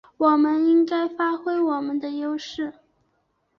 [0.17, 2.73] 我们应该发挥我们的优势